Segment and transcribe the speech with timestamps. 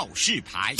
[0.00, 0.74] 告示牌。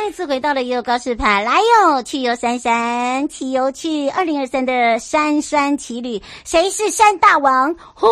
[0.00, 2.00] 再次回到了悠悠高士牌，来哟！
[2.04, 6.22] 去游山山，骑游去二零二三的山山奇旅。
[6.44, 7.74] 谁是山大王？
[7.94, 8.06] 呼，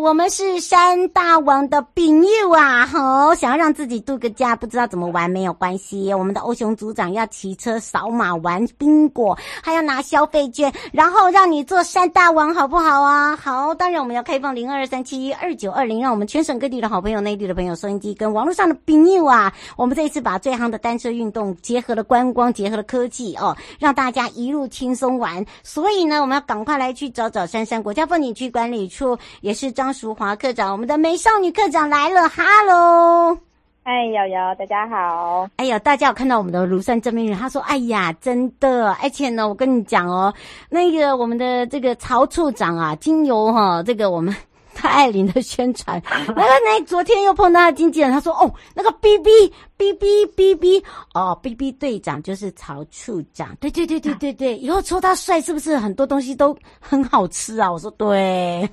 [0.00, 2.86] 我们是山大王的朋友啊！
[2.86, 6.12] 好，想要让自己度个假，不知道怎么玩，没有关系。
[6.12, 13.36] 我们的欧熊组长要骑车扫码玩宾果，还要拿消费券，然后让你做山大王，好不好啊？
[13.36, 25.44] 好，当然我们要开放零二三七一二九二零，让我们全省各地的好朋友、内地的朋友、收音机跟网络上的朋友啊，我们这一次把最夯的单车运动结合了观光，结合了科技哦，让大家一路轻松玩。
[25.62, 33.36] 所以呢，我们要赶快来去找找杉杉国家风景区管理处，也是张淑华课长，我们的美少女课长来了，哈喽，
[33.82, 35.48] 嗨，瑶瑶，大家好。
[35.56, 37.34] 哎呀，大家有看到我们的庐山真面目？
[37.34, 40.32] 他说：“哎呀，真的，而且呢，我跟你讲哦，
[40.68, 44.34] 那个我们的这个曹处长啊，经由哈这个我们。”
[44.72, 58.68] 他爱玲的宣传，那个那昨天又碰到他经纪人，他说：“哦，那个 B B B B B B 哦，B B 队长就是曹处长，对对对对对对，以后抽他帅是不是很多东西都很好吃啊？”我说：“对。”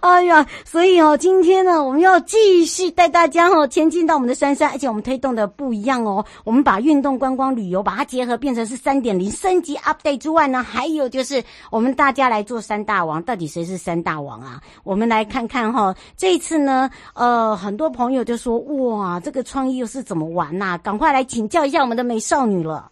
[0.00, 14.62] 哎呀，所以哦，今天呢，我们要继续带大家哦前进到我们的山山，而且我们推动的不一样哦，我们把运动观光旅游把它结合，变成是三点零升级 update 之外呢，还有就是我们大家来做三大王，到底谁是三大王啊？
[14.84, 20.78] 我们来看看哈，这一次呢，呃，很多朋友就说，哇，这个创意又是怎么玩呐？
[20.78, 22.88] 赶快来请教一下我们的美少女了。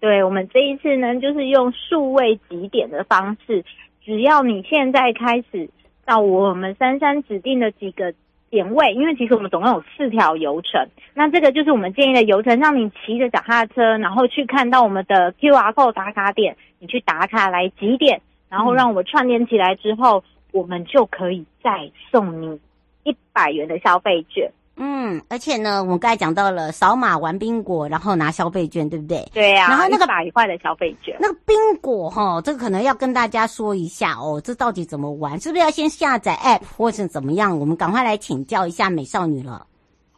[0.00, 3.64] 对，我们这一次呢，就是用数位集点的方式，
[4.04, 5.68] 只要你现在开始
[6.04, 8.12] 到我们珊珊指定的几个
[8.50, 20.22] 点位，因为其实我们总共有四条游程，那这个就是我们建议的游程，让你骑着脚踏车，然后去看到我们的 QR code 打卡点，你去打卡来集点，然后让我们串联起来之后。
[20.52, 22.58] 我们就可以再送你
[23.02, 24.50] 一百元的消费券。
[24.76, 29.26] 嗯，而且呢，我们刚才讲到了扫码玩宾果，然后拿消费券，对不对？
[29.32, 29.68] 对呀、啊。
[29.70, 35.40] 然后那个百块的消费券，那个宾果哈，这个可能要跟大家说一下哦，这到底怎么玩？
[35.40, 37.58] 是不是要先下载 App 或是怎么样？
[37.58, 39.66] 我们赶快来请教一下美少女了。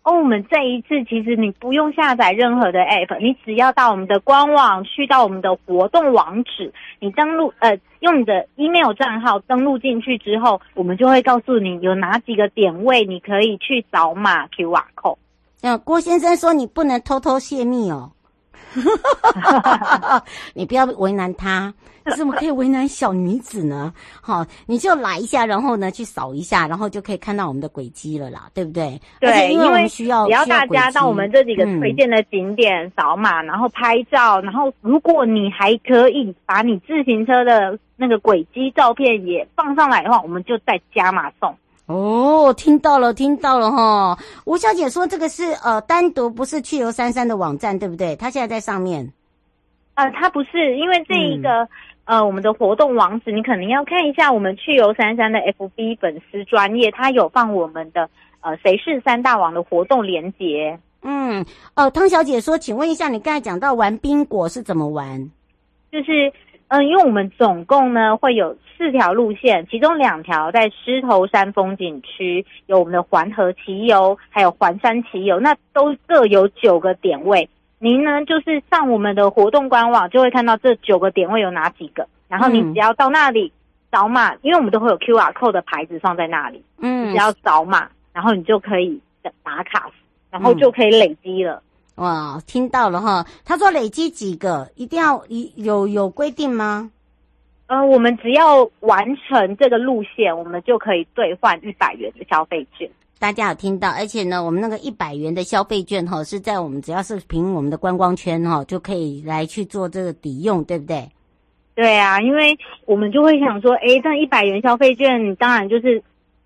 [0.08, 15.18] 哦，我们这一次其实你不用下载任何的 app，你只要到我们的官网，去到我们的活动网址，你登录呃，用你的 email 账号登录进去之后，我们就会告诉你有哪几个点位你可以去扫码 QR code。
[15.60, 18.12] 嗯，郭先生说你不能偷偷泄密哦。
[20.54, 21.72] 你不要为难他，
[22.04, 23.92] 你怎么可以为难小女子呢？
[24.20, 29.00] 好，你就来一下，然后呢去扫一下，然后就可以看到我们的轨迹了啦，对不对？
[29.20, 41.56] 对，因为需要只要大家到我们这几个推荐的景点扫码，嗯，然后拍照，然后如果你还可以把你自行车的那个轨迹照片也放上来的话，我们就再加码送。
[41.88, 44.18] 哦，听到了，听到了哈。
[44.44, 48.14] 吴小姐说这个是呃单独不是去游三三的网站，对不对？
[48.14, 49.10] 她现在在上面。
[49.94, 51.62] 呃，它不是，因为这一个、
[52.04, 58.10] 嗯、呃我们的活动网址，你可能要看一下我们去游三三的 FB 粉丝专业，它有放我们的
[58.42, 60.78] 呃谁是三大王的活动连接。
[61.00, 65.30] 嗯，呃，汤小姐说，请问一下，你刚才讲到玩冰果是怎么玩？
[65.90, 66.30] 就是。
[66.68, 77.48] 嗯，因为我们总共呢会有四条路线，其中两条在狮头山风景区，有我们的环河骑游，还有环山骑游，那都各有九个点位。
[77.78, 83.52] 您呢就是上我们的活动官网，就会看到这九个点位有哪几个，然后你只要到那里
[83.90, 89.00] 扫码，嗯，因为我们都会有 QR code 的牌子放在那里，嗯，只要扫码，然后你就可以
[89.42, 89.90] 打卡，
[90.30, 91.54] 然后就可以累积了。
[91.54, 91.62] 嗯
[91.98, 96.90] 哇，听到了哈，他说累积几个，一定要一有有规定吗？
[97.66, 102.88] 呃，我们只要完成这个路线，我们就可以兑换一百元的消费券。
[103.18, 103.90] 大家有听到？
[103.90, 111.06] 而且呢，我们那个一百元的消费券哈，是在我们只要是凭我们的观光圈哈，就可以来去做这个抵用，对不对？
[111.74, 112.56] 对啊，因为
[112.86, 116.00] 我们就会想说，诶，这一百元消费券，当然就是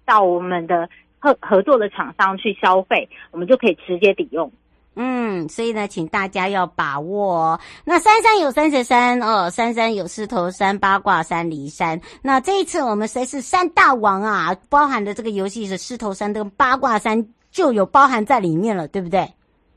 [0.06, 0.88] 到我们的
[1.19, 4.50] 合合作的厂商去消费，我们就可以直接抵用。
[4.94, 7.61] 嗯，所以呢，请大家要把握哦。
[7.85, 11.99] 那三山有三十三哦，三山有狮头山、八卦山、离山。
[12.21, 14.55] 那这一次我们谁是山大王啊？
[14.69, 19.27] 包含的这个游戏是狮头山跟八卦山就有包含在里面了，对不对？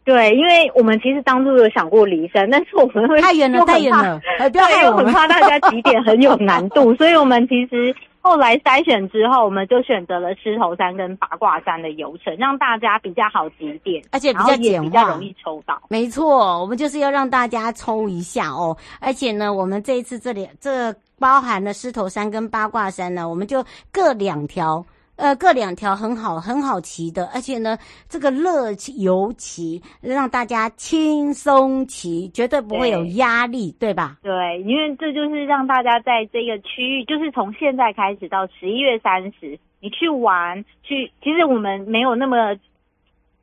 [0.03, 4.21] 对，因为我们其实当初有想过离山，但是我们会太远了，太远了，
[4.51, 7.95] 不要害我们，很怕大家几点很有难度， 所以我们其实。
[8.25, 15.79] 后来筛选之后，我们就选择了狮头山跟八卦山的游程，让大家比较好集点，而且比较简化，比较容易抽到。
[15.89, 18.75] 没错，我们就是要让大家抽一下哦。
[18.99, 24.83] 而且呢，我们这一次这里这包含了狮头山跟八卦山呢，我们就各两条。
[25.17, 27.77] 呃，各两条很好，很好骑的，而且呢，
[28.09, 34.17] 这个乐游骑让大家轻松骑，绝对不会有压力，对，对吧？
[34.21, 42.55] 对，因为这就是让大家在这个区域，就是从现在开始到十一月三十，你去玩去，其实我们没有那么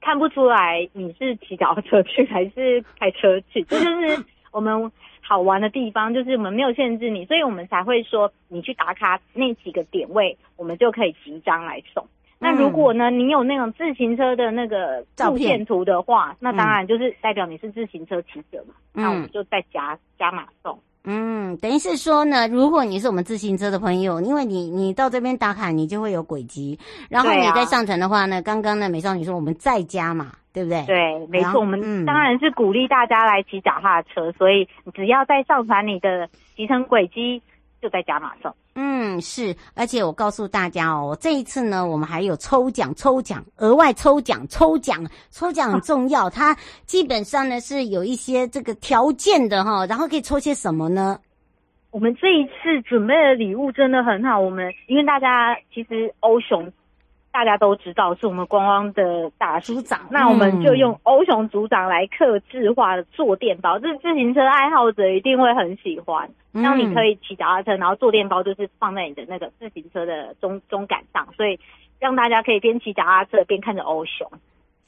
[0.01, 4.93] 看不出来你是骑脚车去还是开车去，这就是我们。
[5.23, 12.05] 好玩的地方就是我们没有限制你，所以我们才会说你去打卡那几个点位，我们就可以集章来送。
[12.39, 20.77] 那如果呢，你有那种自行车的那个路线图的话，那当然就是代表你是自行车骑者嘛，那我们就再加加码送。
[21.05, 26.77] 嗯，等于是说呢，如果你是我们自行车的朋友，因为你你到这边打卡，你就会有轨迹，
[27.09, 30.84] 然后你再上传的话呢，刚刚呢美少女说我们再加码，对不对？
[30.87, 37.43] 对，没错，我们当然是鼓励大家来骑脚踏车，所以只要再上传你的骑乘轨迹，
[37.81, 38.54] 就在加码送。
[38.75, 46.31] 嗯，是，而且我告诉大家哦，这一次呢，我们还有抽奖，抽奖，额外抽奖，抽奖，抽奖很重要。
[46.31, 46.54] 它
[46.87, 51.19] 基本上呢是有一些这个条件的哈，然后可以抽些什么呢？
[51.90, 56.72] 我们这一次准备的礼物真的很好，我们因为大家其实欧熊。
[57.32, 66.31] 大家都知道是我们光光的大组长，那我们就用欧熊组长来刻制化的坐垫包，这自行车爱好者一定会很喜欢。
[66.52, 71.58] 然后你可以骑脚踏车，然后坐垫包就是放在你的那个自行车的中中杆上，所以
[71.99, 74.31] 让大家可以边骑脚踏车边看着欧熊。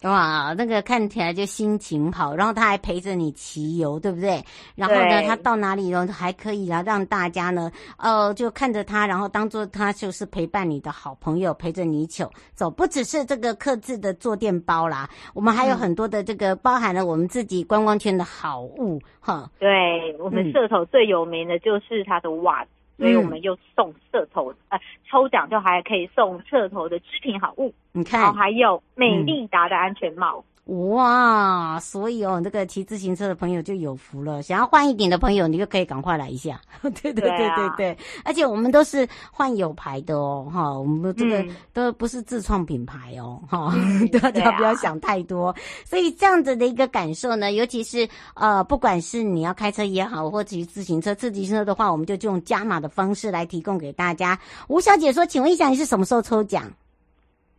[0.02, 4.44] 哇，那个看起来就心情好，然后他还陪着你骑游，对不对？
[4.74, 12.70] 然后呢，他到哪里呢还可以啊，让大家呢，呃，就看着他，然后当做他就是陪伴你的好朋友，陪着你走走。
[12.70, 19.50] 不只是这个刻字的坐垫包啦，我们还有很多的这个包含了我们自己观光圈的好物哈。
[19.58, 22.70] 对，我们社头最有名的就是他的袜子。
[22.96, 30.44] 所以我们又送社头，呃，抽奖就还可以送社头的织品好物，你看，然后还有美利达的安全帽。
[30.64, 34.42] 哇，所以哦，那个骑自行车的朋友就有福了。
[34.42, 36.58] 想要换一点的朋友，你就可以赶快来一下。
[36.80, 41.44] 对对对对对，对啊，而且我们都是换有牌的哦，哈，我们这个
[41.74, 45.48] 都不是自创品牌哦，哈，嗯， 大家不要想太多。
[45.48, 54.38] 啊，所以这样子的一个感受呢，尤其是呃，不管是你要开车也好，或骑自行车，自行车的话，我们就用加码的方式来提供给大家。
[54.68, 56.72] 吴小姐说，请问一下，你是什么时候抽奖？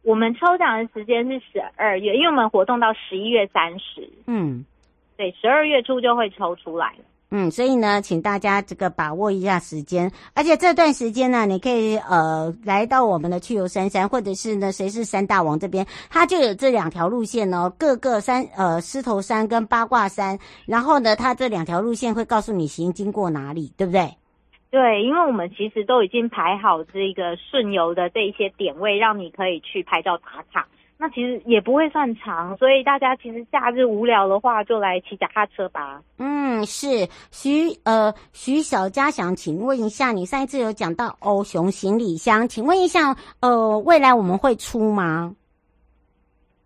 [0.05, 4.07] 我们抽奖的时间是十二月，因为我们活动到十一月三十。
[4.27, 4.63] 嗯，
[5.17, 7.03] 对，十二月初就会抽出来了。
[7.31, 20.37] 嗯，所以呢，请大家这个把握一下时间，而且这段时间呢，你可以呃来到我们的去游三山，或者是呢谁是山大王这边，它就有这两条路线哦，各个山呃狮头山跟八卦山，
[20.67, 24.15] 然后呢，它这两条路线会告诉你行经过哪里，对不对？
[24.75, 30.67] 对，因为我们其实都已经排好这个顺游的这一些点位，让你可以去拍照打卡。
[30.97, 36.01] 那其实也不会算长，所以大家其实假日无聊的话，就来骑脚踏车吧。
[36.17, 45.33] 嗯，是徐呃徐小佳想请问一下，你上一次有讲到欧熊行李箱，请问一下，呃，未来我们会出吗？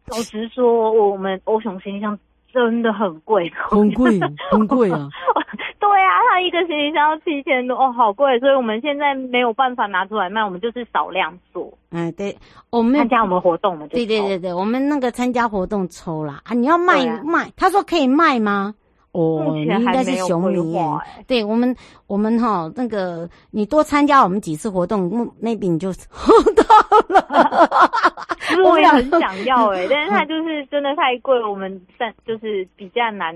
[0.08, 2.18] 老实说，我们欧熊行李箱
[2.52, 5.08] 真的很贵，很贵，很贵啊。
[6.40, 11.72] 一个行李箱要七千多哦，好贵，所以我们现在没有办法拿出来卖，我们就是少量做。
[11.92, 12.36] 嗯，对，
[12.70, 16.54] 我们参加我们活动，我们就对对对对，我们那个参加活动抽啦啊！
[16.54, 18.76] 你要卖、啊、卖，他说可以卖吗？
[19.12, 20.82] 哦，你应该是熊迷耶。
[21.26, 25.10] 对我们，我们哈那个，你多参加我们几次活动
[25.42, 26.08] ，maybe 你就 抽
[26.54, 26.64] 到
[27.08, 27.90] 了。
[28.42, 33.36] 其实我也很想要哎， 但是它就是真的太贵，我们算就是比较难。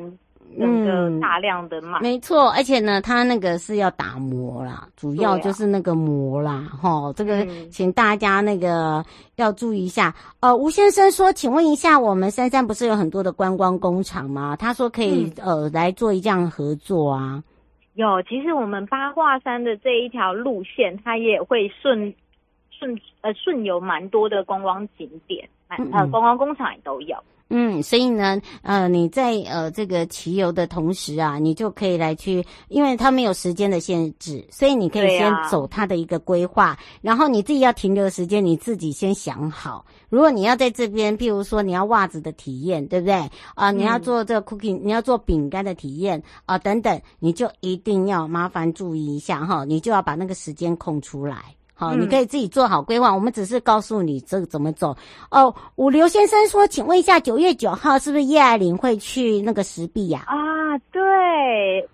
[0.56, 9.04] 那个大量的卖、嗯，没错，而且呢，它那个是要打磨啦，主要就是那个磨啦，哈、啊，这个请大家那个
[9.36, 10.14] 要注意一下。
[10.40, 14.56] 嗯、呃，吴先生说，请问一下，我们三山不是有很多的观光工厂吗？
[14.56, 17.44] 他说可以、嗯、呃来做一这样合作啊。
[17.96, 22.14] 有，其实我们八卦山的这一条路线，它也会顺
[22.72, 27.16] 顺呃顺游蛮多的观光景点，呃观光工厂也都有。
[27.56, 39.86] 嗯，所以呢，呃，你在呃这个骑游的同时啊，你就可以来去，因为它没有时间的限制，所以你可以先走它的一个规划，啊、然后你自己要停留的时间，你自己先想好。
[40.10, 43.14] 如果你要在这边，譬如说你要袜子的体验，对不对？
[43.14, 51.56] 啊、呃，你要做这个 cooking，、嗯、你要做饼干的体验啊、呃，等等，你就一定要麻烦注意一下哈，你就要把那个时间空出来。
[51.74, 53.10] 好，你可以自己做好规划。
[53.10, 54.96] 嗯、我们只是告诉你这个怎么走。
[55.32, 60.24] 哦，五刘先生说，请问一下，九月九号是不是叶爱玲会去那个石壁呀？
[60.28, 61.02] 啊，对，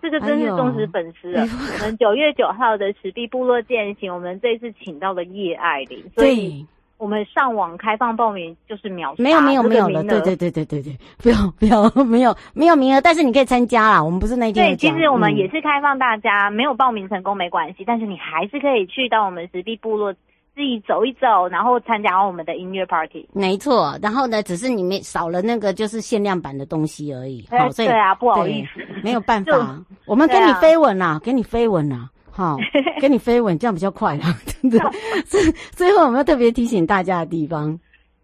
[0.02, 1.42] 这个真是忠实粉丝了。
[1.42, 6.66] 哎、我们九月九号的石壁部落践行，我们这次请到了叶爱玲，所以。
[7.00, 14.04] 我们上网开放报名就是秒，没有没有没有了，对对对对对对，不要不要没有没有名额，但是你可以参加啦。
[14.04, 20.12] 我们不是那天对，其实我们也是开放大家，嗯、没有报名成功没关系，但是你还是可以去到我们石壁部落
[20.54, 23.26] 自己走一走，然后参加我们的音乐 party。
[23.32, 27.48] 没错，然后呢，只是你没少了那个就是限量版的东西而已。
[27.50, 32.10] 好，所以对啊，不好意思，没有办法， 我们给你飞吻啦，啊、给你飞吻啦。
[32.32, 32.58] 好，
[33.02, 34.80] 跟你飞吻，这样比较快啊， 真的。
[35.26, 37.80] 最 最后，我们要特别提醒大家的地方，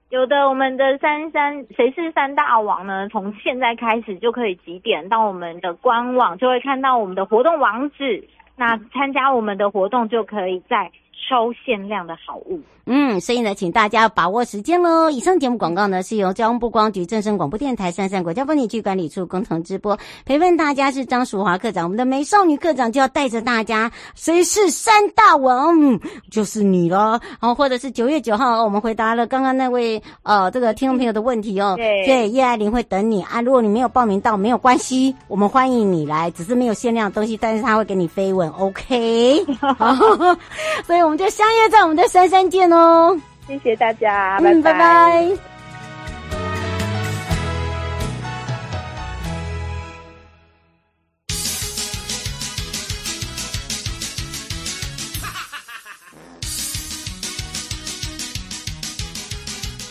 [0.10, 3.08] 有的我们的三三谁是三大王呢？
[3.10, 8.28] 从现在开始就可以几点到我们的官网，就会看到我们的活动网址。
[8.58, 10.92] 那参加我们的活动，就可以在。
[11.28, 15.10] 抽限量的好物，嗯，所以呢，请大家把握时间喽。
[15.10, 19.98] 以上节目广告呢，是由交通部光局、正声广播电台、三山国家风景区管理处共同直播。
[20.26, 26.00] 陪伴大家是张淑华课长，我们的美少女课长就要带着大家，谁是三大王？
[26.30, 27.20] 就是你喽。
[27.40, 31.74] 然后，或者是九月九号，我们回答了刚刚那位呃这个听众朋友的问题哦。
[31.78, 33.42] 对，对，叶爱玲会等你啊。
[33.42, 39.44] 如果你没有报名到，没有关系，我们欢迎你来，只是没有限量的东西，但是他会给你飞吻，OK？
[39.58, 39.96] 好，
[40.86, 41.06] 所以。
[41.06, 43.18] 我们就相约在我们的三山见哦！
[43.48, 44.80] 谢谢大家，嗯、拜拜。
[44.80, 45.38] 拜拜。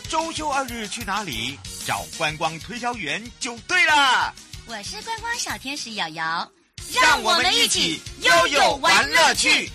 [0.09, 1.59] 周休二日去哪里？
[1.87, 4.33] 找观光推销员就对了。
[4.67, 6.51] 我是观光小天使瑶瑶，
[6.95, 9.71] 让我们一起悠悠玩乐趣。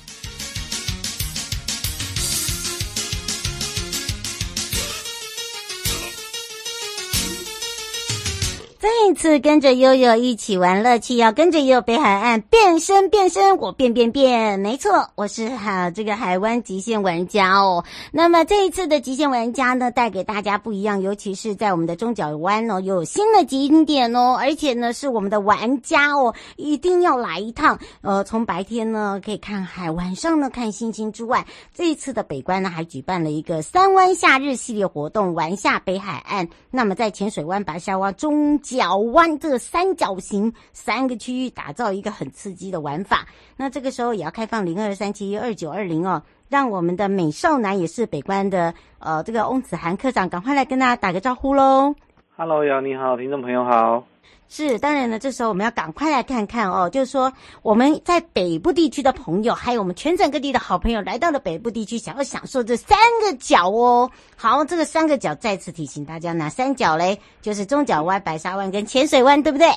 [8.80, 17.84] 再一次跟着悠悠一起玩乐趣，要跟着悠悠北海岸变身变身，我变变变，没错，我是哈这个海湾极限玩家哦。
[18.14, 27.78] 那么这一次的极限玩家呢，带给大家不一样，尤其是在我们的中角湾哦，有新的景点哦，而且呢是我们的玩家哦，一定要来一趟。
[28.00, 31.46] 呃，从白天呢可以看海，晚上呢看星星之外，
[31.76, 36.48] 这一次的北关呢还举办了一个三湾夏日系列活动，玩下北海岸。
[36.72, 38.58] 那么在浅水湾、白沙湾中。
[38.78, 43.26] 角弯这三角形三个区域打造一个很刺激的玩法，
[43.58, 51.96] 那这个时候也要开放零二三七二九二零哦，让我们的美少男也是北关的呃这个翁子涵科长赶快来跟大家打个招呼喽。
[52.38, 54.04] Hello 呀，你好，听众朋友好。
[54.52, 64.10] 是，当然呢，这时候我们要赶快来看看哦，就是说我们在北部地区的朋友，还有我们全省各地的好朋友，来到了北部地区，想要享受这三个角哦。
[64.36, 67.20] 好，这个三个角再次提醒大家，哪三角嘞？
[67.42, 69.68] 就是中角湾、白沙湾跟浅水湾，对不对？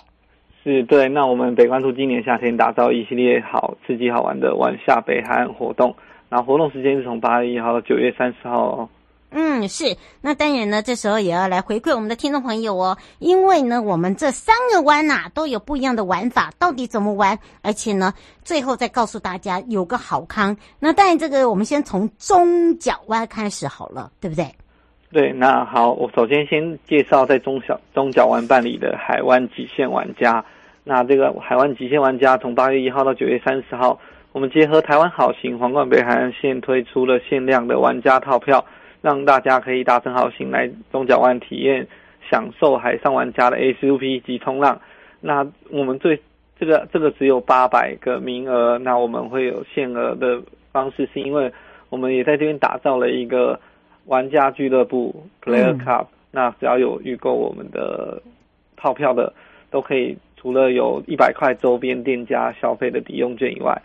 [0.65, 1.07] 是，对。
[1.07, 5.95] 那我们北关处今年夏天打造一系列好刺激好玩的玩下北海岸活动，
[6.31, 8.89] 然后活动时间是从八月一号到九月三十号哦。
[9.35, 9.97] 嗯，是。
[10.21, 17.39] 那当然呢，这时候也要来回馈我们的听众朋友哦，因为呢，我们这三个湾呐、都有不一样的玩法，到底怎么玩？
[17.63, 18.13] 而且呢，
[18.45, 20.57] 最后再告诉大家有个好康。
[20.79, 24.47] 那当然，这个我们先从中角湾开始好了，对不对？
[25.11, 30.45] 对，那好，我首先先介绍在中小中角湾办理的海湾极限玩家。
[30.85, 33.99] 那这个海湾极限玩家从八月一号到九月三十号，
[34.33, 38.65] 我们结合台湾好行皇冠北海岸线推出了限量的玩家套票。
[39.03, 41.87] 让大家可以搭乘好行来中角湾体验，
[42.31, 44.81] 享受海上玩家的 SUP 及冲浪。
[45.21, 46.21] 那我们最
[46.59, 50.41] 这个这个只有八百个名额，那我们会有限额的
[50.71, 51.53] 方式，是因为
[51.91, 53.59] 我们也在这边打造了一个
[54.07, 56.07] 玩家俱乐部 Player Club。
[56.31, 58.23] 那只要有预购我们的
[58.77, 59.33] 套票的，
[59.71, 63.77] 都可以除了有一百块周边店家消费的抵用券以外，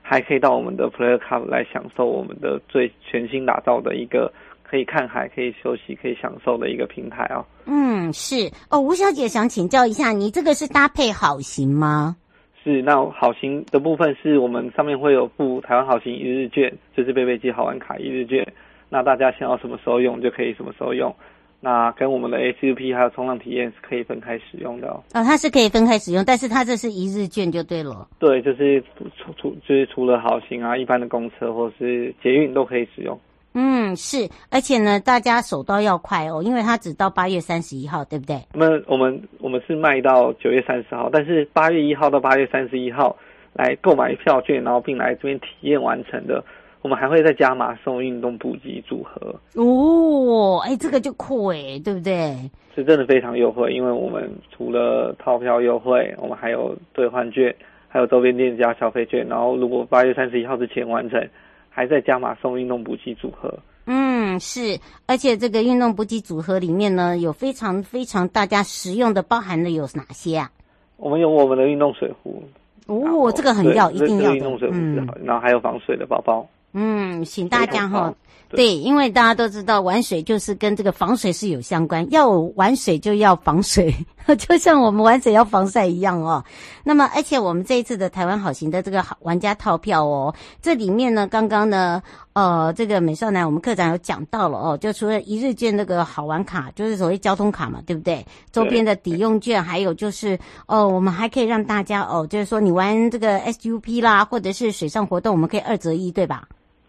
[0.00, 4.32] 还可以到我们的 Player Club 来享受我们的最全新打造的一个。
[4.72, 7.44] 可以看海，可以休息，可以享受的一个平台哦。
[7.66, 12.16] 嗯，是哦，吴小姐想请教一下，你这个是搭配好行吗？
[12.64, 18.50] 是，那好行的部分是我们上面会有附台湾好行一日券，就是贝贝机好玩卡一日券。
[18.88, 21.14] 那大家想要什么时候用就可以什么时候用。
[21.60, 25.04] 那跟我们的 SUP 还有冲浪体验是可以分开使用的哦。
[25.12, 28.08] 啊、哦，它是可以分开使用，但是它这是一日券就对了。
[28.18, 33.20] 对，就是除除就是除了好行啊，一般的公车或是捷运都可以使用。
[33.54, 38.40] 嗯，是，而且呢，大家手到要快哦，因为它只到八月三十一号，对不对？
[38.52, 43.16] 那我们我们是卖到九月三十号，但是八月一号到八月三十一号
[43.52, 46.42] 来购买票券，然后并来这边体验完成的。
[46.80, 52.34] 我们还会再加码送运动补给组合哦，哎，这个就酷哎，对不对？
[52.74, 57.54] 是真的非常优惠，因为我们除了套票优惠，我们还有兑换券，
[57.86, 59.24] 还有周边店家消费券。
[59.28, 61.24] 然后如果八月三十一号之前完成，
[61.72, 63.52] 还在加码送运动补给组合。
[63.86, 70.50] 嗯，是，而且这个运动补给组合里面呢，有非常非常大家实用的，包含的有哪些啊？
[70.98, 72.44] 我们有我们的运动水壶
[72.86, 74.36] 哦，这个很要，一定要的。
[74.36, 76.46] 运动水壶，嗯，然后还有防水的包包。
[76.74, 78.14] 嗯，请大家哈，
[78.54, 83.94] 对，因为大家都知道玩水就是跟这个防水是有相关，要玩水就要防水，
[84.38, 86.44] 就像我们玩水要防晒一样哦。
[86.84, 92.02] 那么，而且我们这一次的台湾好行的这个玩家套票哦，这里面呢，刚刚呢，
[92.34, 98.24] 呃，这个美少男我们课长有讲到了哦，就除了一日券那个好玩卡，就是所谓交通卡嘛，对不对？
[98.50, 106.46] 周边的抵用券，还有就是哦，我们还可以让大家哦，就是说你玩这个 SUP 啦，或者是水上活动，我们可以二择一，对吧？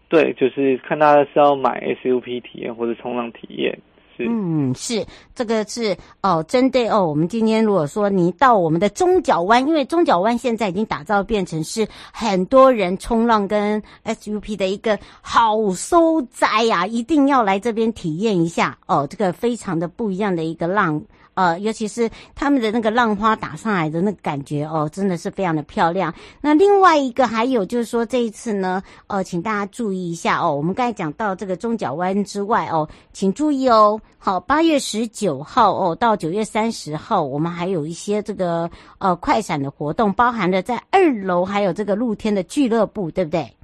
[0.08, 3.76] 对，就是看大家是要买 SUP 体验或者冲浪体验，
[4.16, 21.02] 是嗯，是这个是哦，针对哦，我们今天如果说你到我们的中角湾，因为中角湾现在已经打造变成是很多人冲浪跟 SUP 的一个好所在呀，一定要来这边体验一下哦，这个非常的不一样的一个浪。
[21.34, 26.12] 呃，尤其是他们的那个浪花打上来的那个感觉哦，真的是非常的漂亮。
[26.40, 30.54] 那另外一个还有就是说，这一次呢，呃，请大家注意一下哦。
[30.54, 34.00] 我们刚才讲到这个中角湾之外哦，请注意哦。
[34.18, 43.54] 好，八月十九号哦到九月三十号，我们还有一些这个呃快闪的活动，包含了在二楼还有这个露天的俱乐部，对不对？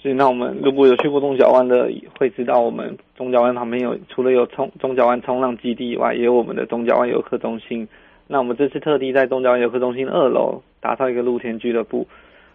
[0.00, 7.86] 是，那我们如果有去过中角湾的，会知道我们中角湾旁边有除了有冲中角湾冲浪基地以外，也有我们的中角湾游客中心。
[8.28, 12.06] 那我们这次特地在中角湾游客中心二楼打造一个露天俱乐部，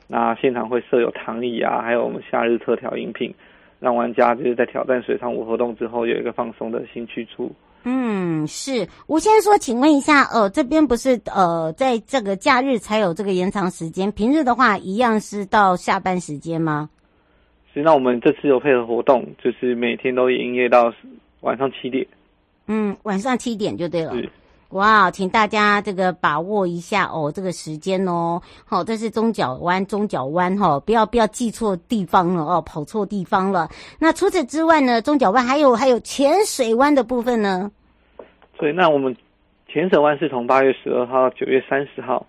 [0.07, 3.33] 那现场会设有躺椅啊，还有我们夏日特调饮品，
[3.79, 7.51] 让玩家就是在挑战水上舞活动之后有一个放松的新去处。
[7.83, 8.87] 嗯，是。
[9.07, 16.89] 吴先生说，请问一下，呃，这边不是呃，在这个假日才有这个延长时间，平日的话一样是到下班时间吗？
[17.81, 20.93] 那我们这次有配合活动，就是每天都营业到
[21.41, 22.05] 晚上七点。
[22.67, 24.13] 嗯，晚上七点就对了。
[24.69, 28.41] 哇，请大家这个把握一下哦，这个时间哦。
[28.65, 33.69] 好、哦，这是中角湾，中角湾哈、哦，不要不要记错地方了哦，跑错地方了。
[33.99, 37.71] 那除此之外呢，中角湾还有还有浅水湾的部分呢。
[38.57, 39.15] 对，那我们
[39.67, 42.25] 浅水湾是从八月十二号到九月三十号。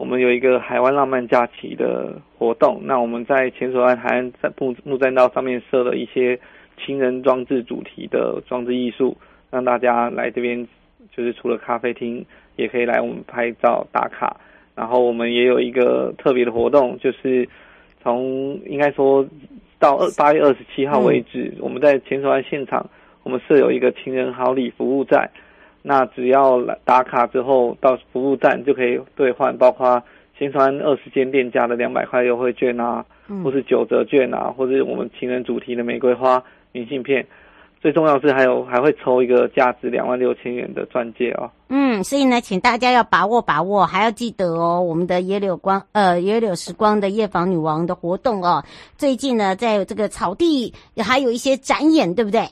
[0.00, 6.40] 我们有一个海湾浪漫假期的活动，那我们在浅水湾海岸在木木栈道上面设了一些
[6.82, 9.14] 情人装置主题的装置艺术，
[9.50, 10.66] 让大家来这边，
[11.14, 12.24] 就是除了咖啡厅，
[12.56, 14.40] 也可以来我们拍照打卡。
[14.74, 17.46] 然后我们也有一个特别的活动，就是
[18.02, 19.22] 从应该说
[19.78, 22.88] 到二八月二十七号为止，我们在浅水湾现场，
[23.22, 25.30] 我们设有一个情人好礼服务站。
[25.82, 30.02] 那只要来打卡之后，到服务站就可以兑换，包括
[30.38, 37.26] 新川二十间店家的两百块优惠券啊，嗯、或是九折券啊，或是我们情人主题的玫瑰花明信片。
[37.82, 41.50] 最重要的是还有还会抽一个价值两万六千元的钻戒哦。
[41.70, 48.62] 嗯，所以呢，请大家要把握把握，还要记得哦，我们的野柳光呃野柳时光的夜访女王的活动哦，
[48.98, 52.42] 最近呢，在这个草地还有一些展演，对不对？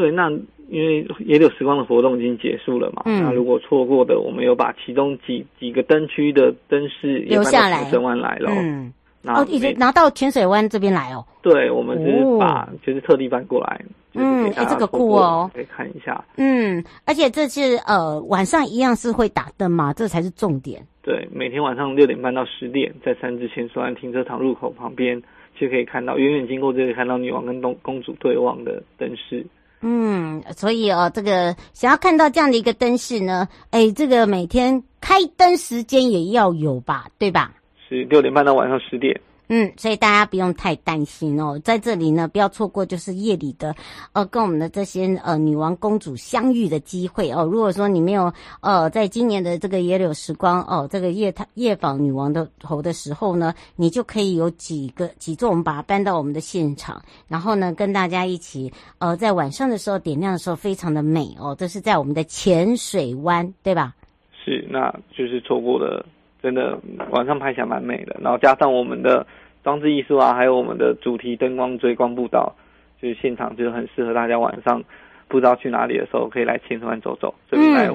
[0.00, 0.30] 对，那。
[0.70, 8.52] 因为野柳时光的活动已经结束了嘛，嗯、那如果错过的，我们有把其中几几个灯区的灯饰留下来浅水湾来了。
[8.52, 11.26] 嗯，然后哦，已经拿到浅水湾这边来哦。
[11.42, 13.84] 对，我们就是把、哦、就是特地搬过来。
[14.14, 16.24] 嗯，哎，这个酷哦，可以看一下。
[16.36, 20.80] 嗯，而且这次呃晚上一样是会打灯嘛，这才是重点。
[21.02, 25.20] 对，每天晚上六点半到十点，在三芝浅水湾停车场入口旁边
[25.58, 29.44] 就可以看到，远远经过就可以看到女王跟东公主对望的灯饰。
[29.82, 37.52] 嗯，所以哦，这个想要看到这样的一个灯饰呢，哎，这个每天开灯时间也要有吧，对吧？
[37.88, 39.18] 是六点半到晚上十点。
[39.52, 43.74] 嗯，所以大家不用太担心哦，在这里呢，不要错过就是夜里的，
[44.12, 47.44] 呃，跟我们的这些呃女王公主相遇的机会哦。
[47.44, 61.56] 如果说你没有呃，在今年的这个野柳时光哦，这个夜探夜访女王的头的时候呢，你就可以有几个几座，我们把它搬到我们的现场，然后呢，跟大家一起呃，在晚上的时候点亮的时候，非常的美哦。
[61.58, 63.96] 这是在我们的浅水湾，对吧？
[64.44, 66.06] 是，那就是错过了，
[66.42, 66.78] 真的
[67.10, 69.26] 晚上拍起来蛮美的，然后加上我们的。
[69.62, 72.50] 装置艺术啊，还有我们的主题灯光追光步道，
[72.98, 74.82] 就是现场就是很适合大家晚上
[75.28, 77.94] 不知道去哪里的时候，可以来浅水湾走走，这边来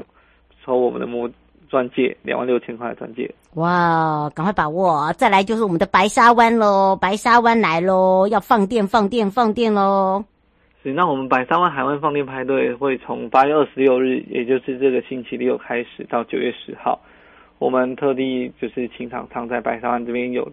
[0.64, 1.28] 抽我们的摩
[1.68, 3.34] 钻戒，两万六千块的钻戒。
[3.56, 5.12] 哇，赶快把握！
[5.14, 10.24] 再来就是我们的白沙湾喽，白沙湾来喽，要放电放电放电喽！
[10.84, 17.00] 是，那我们白沙湾海湾放电派对会从八月二十六日，也就是这个星期六开始，到九月十号，
[17.60, 20.52] 我们特地就是请厂商在白沙湾这边有。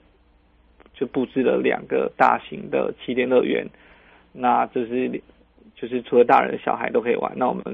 [0.94, 3.66] 就布置了两个大型的气垫乐园，
[4.30, 5.10] 那就是
[5.74, 7.64] 就是除了大人小孩都可以玩，那我们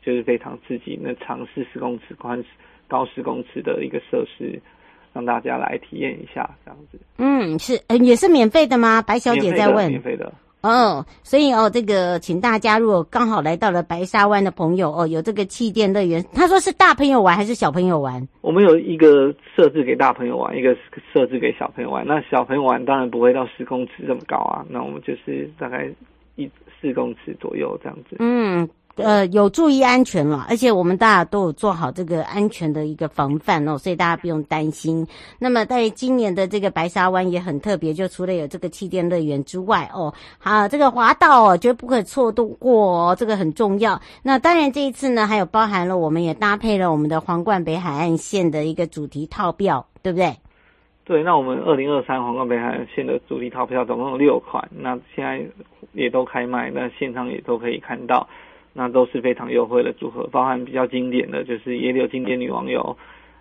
[0.00, 2.42] 就是非常刺激，那长四十公尺、宽
[2.86, 4.58] 高十公尺的一个设施，
[5.12, 6.98] 让大家来体验一下这样子。
[7.18, 9.02] 嗯，是，呃，也是免费的吗？
[9.02, 9.90] 白小姐在问。
[9.90, 10.32] 免费的。
[10.66, 18.26] 哦，所以哦，这个请大家如果刚好来到了白沙湾的朋友哦，有这个气垫乐园，他说是大朋友玩还是小朋友玩？
[18.40, 20.76] 我们有一个设置给大朋友玩，一个
[21.12, 22.04] 设置给小朋友玩。
[22.06, 25.88] 那小朋友玩当然不会到十公尺这么高啊，那我们就是大概
[26.34, 26.50] 一
[26.80, 28.16] 四公尺左右这样子。
[28.18, 28.68] 嗯。
[28.96, 35.06] 呃，有注意安全了，而且我们大家都有做好这个安全的一个防范哦，所以大家不用担心。
[35.38, 44.00] 那么在今年的这个白沙湾也很特别，就除了有这个气垫乐园之外哦，好，这个滑道哦，绝不可错度过哦，这个很重要。
[44.22, 50.34] 那当然这一次呢，还有包含了我们也搭配了我们的皇冠北海岸线的一个主题套票，对不对？
[51.04, 55.40] 对，那我们二零二三皇冠北海岸线的主题套票总共有六款，那现在
[55.92, 58.26] 也都开卖，那现场也都可以看到。
[58.78, 62.94] 那都是非常优惠的组合，包含比较经典的就是野柳经典女王游，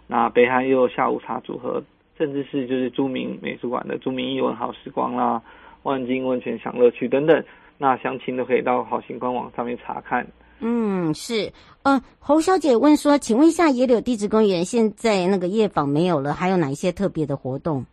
[0.08, 1.84] 那北海又有下午茶组合，
[2.17, 5.41] 甚至是就是著名美术馆的著名艺文好时光啦，
[5.84, 7.43] 万金温泉享乐区等等，
[7.78, 10.26] 那详情都可以到好行官网上面查看。
[10.62, 11.52] 嗯，是，
[11.84, 17.86] 呃，侯小姐问说，请问一下野柳地质公园现在那个夜访没有了，还有哪一些特别的活动？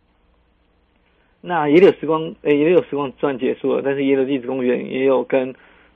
[1.41, 5.53] 那野柳时光，诶、欸，野柳时光算结束了，但是野柳地质公园也有跟。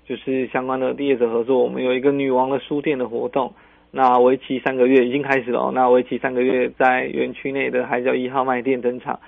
[0.07, 3.53] 就是相关的业者合作，我们有一个女王的书店的活动，
[3.91, 5.71] 那为期三个月已经开始了哦。
[5.75, 9.19] 那为期三个月，在园区内的海角一号卖店登场，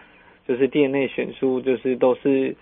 [0.48, 2.56] 就是店内选书，就是都是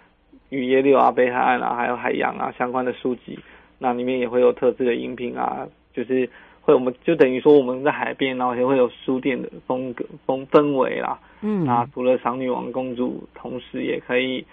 [0.49, 3.37] 与耶六啊、北海岸啊、还有海洋啊相关的书籍。
[3.77, 6.27] 那里面也会有特制的饮品啊，就是
[6.61, 11.19] 会我们就等于说我们在海边，然后也会有书店的风格风氛围啦。
[11.41, 14.43] 嗯，那除了赏女王公主，同时也可以。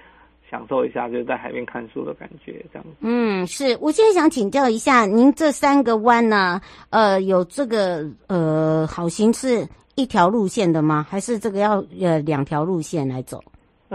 [0.51, 2.87] 享受一下就是在海边看书的感觉，这样。
[3.01, 11.07] 嗯，是我现在想请教一下，您这三个弯呢，呃，有这个呃好行是一条路线的吗？
[11.09, 13.43] 还是这个要呃两条路线来走？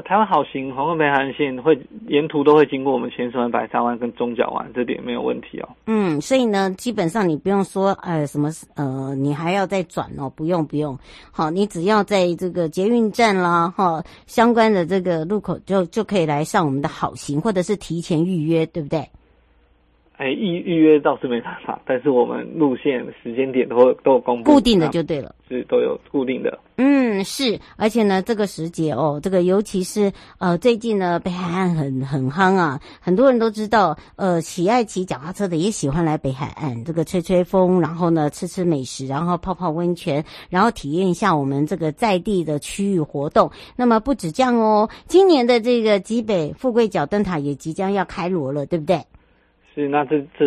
[0.01, 5.69] 台湾好行皇冠北海岸线会沿途都会经过我们前山湾、白沙湾跟中角湾，这点没有问题哦。
[5.85, 10.97] 嗯，所以呢，基本上你不用说，呃，什么呃，你还要再转哦，不用不用。
[11.31, 19.09] 好，你只要在这个捷运站啦，哈，相关的这个路口就就可以来上我们的好行，或者是提前预约，对不对？
[20.19, 26.59] 哎，预预约倒是没办法，但是我们路线时间点都都有公布，固定的就对了，是都有固定的。
[26.75, 43.49] 嗯，是，而且呢，这个时节哦，这个尤其是呃，最近呢，北海岸很很夯啊，很多人都知道，呃，喜爱骑脚踏车的也喜欢来北海岸，这个吹吹风，然后呢，吃吃美食，然后泡泡温泉，然后体验一下我们这个在地的区域活动。
[43.77, 49.01] 那么不止这样哦，今年的这个极北富贵角灯塔也即将要开锣了，对不对？
[49.73, 50.45] 是，那这这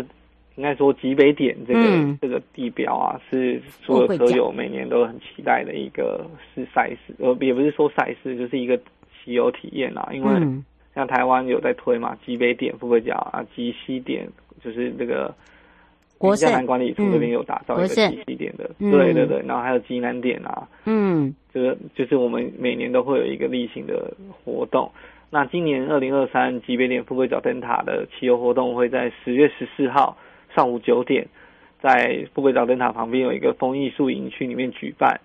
[0.56, 8.76] 应该说极北点这个、嗯、这个地标啊，是所有车友每年都很期待的一个是赛事，呃，也不是说赛事，就是一个
[9.24, 10.10] 骑游体验啊。
[10.12, 10.62] 因为
[10.94, 14.28] 像台湾有在推嘛，极北点、富贵角啊，极西点
[14.62, 15.34] 就是这个
[16.18, 24.90] 国家南管理处这边有打造一个极西点的，对对对，然后还有极南点啊，嗯，就是就是我们每年都会有一个例行的活动。
[25.34, 30.18] 那今年二零二三级别点富贵角灯塔的骑游活动会在十月十四号
[30.54, 31.26] 上午九点，
[31.80, 35.18] 在富贵角灯塔旁边有一个风艺术营区里面举办。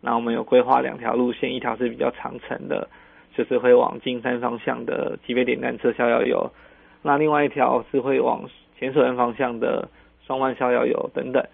[0.00, 2.88] 那我们有规划两条路线，一条是比较长程的，
[3.36, 6.50] 就是会往金山方向的级别点单车逍遥游；
[7.02, 9.86] 那另外一条是会往浅水湾方向的
[10.26, 11.44] 双湾逍遥游等等。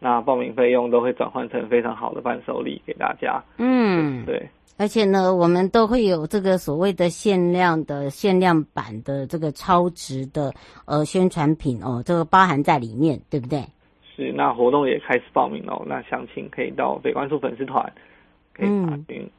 [0.00, 3.42] 那报名费用都会转换成非常好的伴手礼给大家。
[3.56, 4.50] 嗯，对。
[4.76, 10.52] 而且呢，我们都会有这个所谓的限量的、限量版的这个超值的
[10.84, 13.64] 呃宣传品哦，这个包含在里面，对不对？
[14.16, 17.92] 是，那活动也开始报名了，那详情可以到北关处粉丝团
[18.52, 19.30] 可以查询，嗯，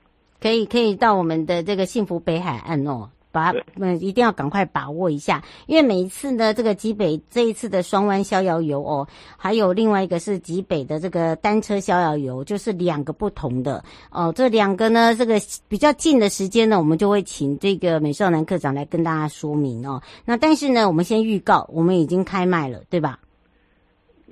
[0.41, 3.10] 可以可以到我们的这个幸福北海岸哦。
[3.36, 14.32] 把嗯，一定要赶快把握一下，因为每一次呢，这个极北这一次的双湾逍遥游哦，还有另外一个是极北的这个单车逍遥游，就是两个不同的哦。
[14.34, 15.36] 这两个呢，这个
[15.67, 20.02] 比较近的时间呢，我们就会请这个美少男课长来跟大家说明哦。
[20.24, 23.19] 那但是呢，我们先预告，我们已经开卖了，对吧？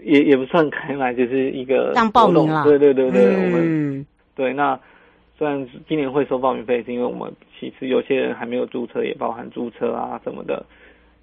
[0.02, 2.64] 也也不算开卖，就是一个当报名了。
[2.64, 4.80] 对对对对，嗯、我们对那。
[5.44, 10.66] 但是今年会收报名费，是因为我们其实有些人还没有注册，也包含注册啊什么的。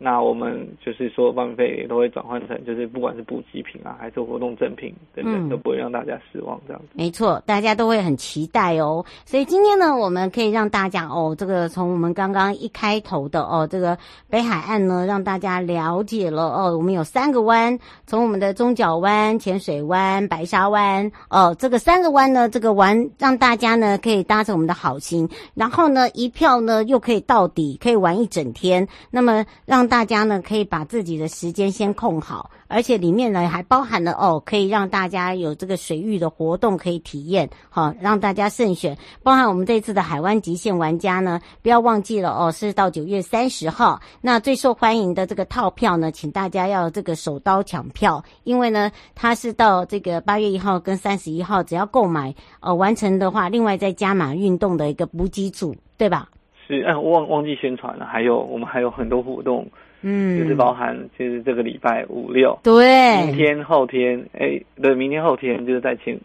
[0.02, 6.58] 那我们就是说，报名费也都会转换成，就是不管是补给品啊，还是活动赠品等等，都不会让大家失望。
[6.66, 9.04] 这样子，没错，大家都会很期待哦。
[9.26, 13.98] 所以今天呢，我们可以让大家哦，这个从我们刚刚一开头的哦，这个
[14.30, 28.88] 北海岸呢，让大家了解了哦，我们有三个湾，从我们的中角湾、浅水湾、白沙湾哦，这个三个湾呢，这个玩让大家呢可以搭着我们的好心，然后呢一票呢又可以到底，可以玩一整天。
[29.10, 38.96] 那么让大家呢可以把自己的时间先控好，而且里面呢还包含了哦，可以让大家有这个水域的活动可以体验，好让大家慎选。
[39.24, 44.00] 包含我们这次的海湾极限玩家呢，不要忘记了哦，是到九月三十号。
[44.20, 56.28] 那最受欢迎的这个套票呢，请大家要这个手刀抢票，因为呢它是到这个八月一号跟三十一号，只要购买呃完成的话，另外再加码运动的一个补给组，对吧？
[56.68, 59.66] 是，哎，忘忘记宣传了，还有我们还有很多活动，
[60.02, 66.18] 嗯，就是包含就是这个礼拜五六，对，明天后天，哎，对，明天后天就是在前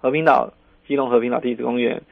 [0.00, 0.52] 和平岛
[0.86, 2.02] 基隆和平岛地质公园。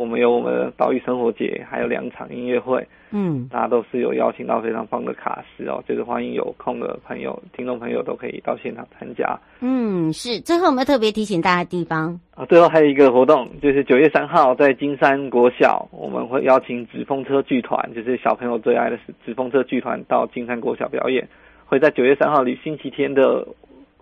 [0.00, 9.38] 我们有我们的岛屿生活节，还有两场音乐会，嗯，大家都是有邀请到非常棒的卡司哦，就是欢迎有空的朋友、听众朋友都可以到现场参加。
[9.60, 10.40] 嗯，是。
[10.40, 21.28] 最后我们要特别提醒大家的地方啊，最后还有一个活动，就是九月三号在金山国小，我们会邀请纸风车剧团，就是小朋友最爱的纸风车剧团到金山国小表演，
[21.66, 23.46] 会在九月三号里星期天的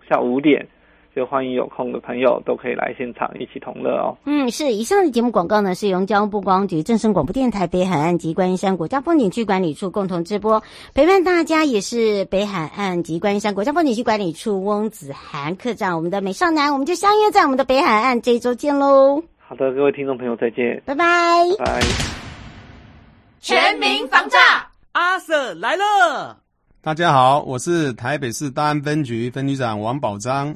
[0.09, 0.65] 下午五点。
[1.19, 4.15] 就欢迎有空的朋友都可以来现场一起同乐哦。
[4.23, 4.71] 嗯，是。
[4.71, 10.63] 以上的节目广告呢，是由交通部观光局、正声广播电台、北海岸及观音山国家风景区管理处共同直播。
[10.93, 19.21] 陪伴大家也是北海岸及观音山国家风景区管理处翁子涵课长，我们的美少男，我们就相约在我们的北海岸，这一周见喽。
[19.39, 21.05] 好的，各位听众朋友再见，拜拜。
[21.57, 21.81] 拜。
[23.41, 24.39] 全民防诈，
[24.93, 26.37] 阿 Sir 来了。
[26.81, 30.55] 大家好，我是台北市大安分局分局长王宝章。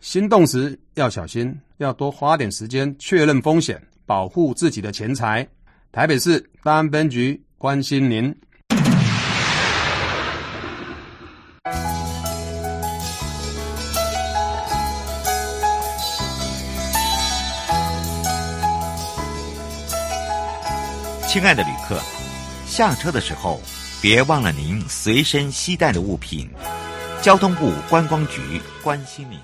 [0.00, 1.58] 心动时要小心。
[1.78, 5.46] 要多花点时间确认风险，保护自己的钱财。
[5.92, 8.34] 台北市大安分局关心您。
[21.28, 22.00] 亲爱的旅客，
[22.66, 23.60] 下车的时候
[24.02, 26.50] 别忘了您随身携带的物品。
[27.22, 29.38] 交通部观光局关心您。